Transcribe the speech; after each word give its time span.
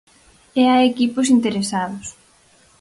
E 0.61 0.63
hai 0.71 0.83
equipos 0.87 1.27
interesados. 1.35 2.07